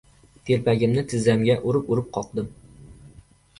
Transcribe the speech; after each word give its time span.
Telpagimni 0.49 1.03
tizzamga 1.11 1.59
urib-urib 1.69 2.11
qoqdim. 2.19 2.51